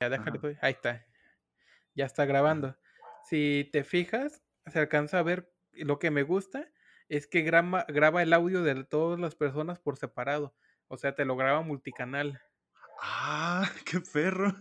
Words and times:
Ya 0.00 0.08
déjale, 0.10 0.38
doy. 0.38 0.56
Ahí 0.60 0.72
está. 0.74 1.04
Ya 1.94 2.06
está 2.06 2.24
grabando. 2.24 2.76
Si 3.24 3.68
te 3.72 3.82
fijas, 3.82 4.44
se 4.66 4.78
alcanza 4.78 5.18
a 5.18 5.22
ver 5.22 5.52
lo 5.72 5.98
que 5.98 6.10
me 6.10 6.22
gusta 6.22 6.70
es 7.08 7.26
que 7.26 7.42
grama 7.42 7.84
graba 7.88 8.22
el 8.22 8.32
audio 8.32 8.62
de 8.62 8.84
todas 8.84 9.18
las 9.18 9.34
personas 9.34 9.80
por 9.80 9.96
separado. 9.96 10.54
O 10.86 10.98
sea, 10.98 11.14
te 11.14 11.24
lo 11.24 11.36
graba 11.36 11.62
multicanal. 11.62 12.40
¡Ah, 13.02 13.70
qué 13.84 14.00
perro! 14.00 14.54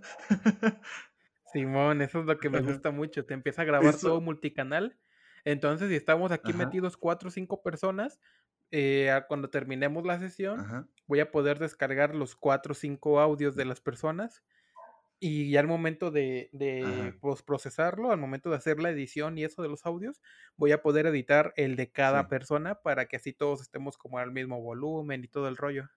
Simón, 1.45 2.01
eso 2.01 2.19
es 2.19 2.25
lo 2.25 2.39
que 2.39 2.49
me 2.49 2.61
gusta 2.61 2.91
mucho. 2.91 3.25
Te 3.25 3.33
empieza 3.33 3.61
a 3.61 3.65
grabar 3.65 4.01
todo 4.01 4.21
multicanal. 4.21 4.99
Entonces, 5.45 5.89
si 5.89 5.95
estamos 5.95 6.31
aquí 6.31 6.51
Ajá. 6.51 6.53
metidos 6.53 6.97
4 6.97 7.29
o 7.29 7.31
5 7.31 7.63
personas, 7.63 8.19
eh, 8.71 9.21
cuando 9.27 9.49
terminemos 9.49 10.05
la 10.05 10.19
sesión, 10.19 10.59
Ajá. 10.59 10.87
voy 11.07 11.21
a 11.21 11.31
poder 11.31 11.59
descargar 11.59 12.15
los 12.15 12.35
4 12.35 12.73
o 12.73 12.75
5 12.75 13.19
audios 13.21 13.55
de 13.55 13.65
las 13.65 13.79
personas, 13.79 14.43
y 15.19 15.51
ya 15.51 15.59
al 15.61 15.67
momento 15.67 16.11
de 16.11 16.49
de 16.53 16.77
Ajá. 16.79 17.19
posprocesarlo, 17.21 18.11
al 18.11 18.19
momento 18.19 18.49
de 18.49 18.57
hacer 18.57 18.79
la 18.79 18.91
edición 18.91 19.37
y 19.37 19.43
eso 19.45 19.61
de 19.63 19.69
los 19.69 19.85
audios, 19.85 20.21
voy 20.57 20.71
a 20.73 20.81
poder 20.81 21.05
editar 21.07 21.53
el 21.57 21.75
de 21.75 21.91
cada 21.91 22.27
Sí. 22.27 22.29
persona 22.29 22.75
para 22.81 23.07
que 23.07 23.17
así 23.17 23.33
todos 23.33 23.61
estemos 23.61 23.97
como 23.97 24.19
al 24.19 24.31
mismo 24.31 24.61
volumen 24.61 25.23
y 25.23 25.27
todo 25.27 25.47
el 25.47 25.57
rollo. 25.57 25.89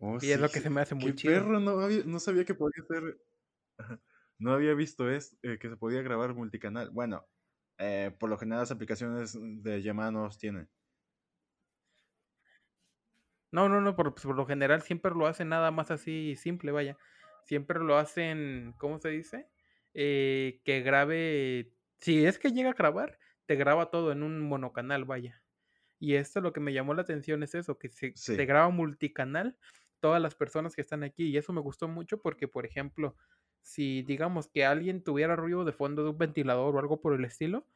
Oh, 0.00 0.18
Y 0.20 0.30
es 0.30 0.40
lo 0.40 0.50
que 0.50 0.60
se 0.60 0.70
me 0.70 0.80
hace 0.80 0.94
¡Qué 0.98 1.12
muy 1.12 1.14
chido. 1.14 1.48
perro! 1.48 1.60
No 1.60 1.80
había 1.80 2.04
no 2.04 2.18
sabía 2.20 2.44
que 2.44 2.54
podía 2.54 2.82
ser. 2.88 3.18
No 4.38 4.52
había 4.52 4.74
visto 4.74 5.10
es 5.10 5.38
eh, 5.42 5.58
que 5.60 5.68
se 5.70 5.76
podía 5.76 6.02
grabar 6.02 6.34
multicanal. 6.34 6.90
Bueno, 6.90 7.26
eh, 7.78 8.14
por 8.18 8.30
lo 8.30 8.38
general 8.38 8.60
las 8.62 8.70
aplicaciones 8.72 9.36
de 9.40 9.82
llamada 9.82 10.10
no 10.12 10.24
los 10.24 10.38
tienen. 10.38 10.70
No, 13.52 13.68
no, 13.68 13.80
no, 13.80 13.94
por 13.96 14.14
pues, 14.14 14.24
por 14.24 14.36
lo 14.36 14.46
general 14.46 14.82
siempre 14.82 15.12
lo 15.12 15.26
hacen 15.26 15.48
nada 15.50 15.70
más 15.70 15.90
así 15.90 16.36
simple, 16.36 16.72
vaya. 16.72 16.96
Siempre 17.44 17.80
lo 17.80 17.96
hacen, 17.98 18.74
¿cómo 18.78 18.98
se 18.98 19.10
dice? 19.10 19.50
Eh, 19.94 20.62
que 20.64 20.80
grabe 20.80 21.74
si 22.00 22.24
es 22.24 22.38
que 22.38 22.52
llega 22.52 22.70
a 22.70 22.74
grabar, 22.74 23.18
te 23.46 23.56
graba 23.56 23.90
todo 23.90 24.10
en 24.12 24.22
un 24.22 24.40
monocanal, 24.40 25.04
vaya. 25.04 25.42
Y 26.00 26.16
esto 26.16 26.40
lo 26.40 26.52
que 26.52 26.60
me 26.60 26.72
llamó 26.74 26.94
la 26.94 27.02
atención 27.02 27.42
es 27.42 27.54
eso, 27.54 27.78
que 27.78 27.88
se 27.90 28.18
te 28.34 28.46
graba 28.46 28.70
multicanal 28.70 29.58
todas 30.00 30.22
las 30.22 30.34
personas 30.36 30.76
que 30.76 30.82
están 30.82 31.04
aquí, 31.04 31.26
y 31.28 31.36
eso 31.38 31.52
me 31.52 31.60
gustó 31.62 31.88
mucho 31.88 32.20
porque, 32.22 32.48
por 32.48 32.66
ejemplo, 32.66 33.16
si 33.62 34.02
digamos 34.02 34.48
que 34.48 34.64
alguien 34.66 35.04
tuviera 35.04 35.36
ruido 35.36 35.64
de 35.64 35.72
fondo 35.72 36.04
de 36.04 36.10
un 36.10 36.18
ventilador 36.18 36.76
o 36.76 36.78
algo 36.80 37.00
por 37.00 37.14
el 37.14 37.24
estilo, 37.24 37.68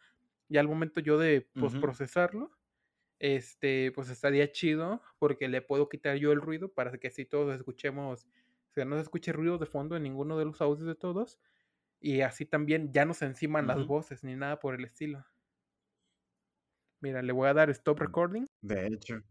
ya 0.49 0.61
al 0.61 0.69
momento 0.69 1.01
yo 1.01 1.19
de 1.19 1.43
Ujú. 1.57 1.97
posprocesarlo, 2.23 2.53
este, 3.19 3.93
pues 3.93 4.11
estaría 4.11 4.51
chido, 4.53 5.03
porque 5.19 5.49
le 5.49 5.63
puedo 5.63 5.89
quitar 5.89 6.17
yo 6.17 6.33
el 6.33 6.41
ruido 6.41 6.73
para 6.75 6.99
que 6.99 7.09
así 7.09 7.25
todos 7.27 7.55
escuchemos, 7.57 8.27
o 8.71 8.73
sea, 8.75 8.85
no 8.85 8.97
se 8.97 9.03
escuche 9.03 9.33
ruido 9.33 9.59
de 9.59 9.67
fondo 9.67 9.97
en 9.97 10.03
ninguno 10.05 10.39
de 10.39 10.45
los 10.47 10.61
audios 10.61 10.87
de 10.87 10.95
todos, 10.97 11.39
y 12.01 12.23
así 12.23 12.47
también 12.47 12.93
ya 12.93 13.05
no 13.07 13.15
se 13.15 13.27
enciman 13.27 13.67
las 13.69 13.85
voces 13.87 14.25
ni 14.25 14.37
nada 14.37 14.61
por 14.61 14.75
el 14.75 14.85
estilo. 14.87 15.27
Mira, 17.01 17.23
le 17.23 17.33
voy 17.33 17.49
a 17.49 17.55
dar 17.55 17.71
stop 17.71 18.01
Mm, 18.01 18.01
recording. 18.01 18.45
de 18.63 18.87
hecho. 18.89 19.23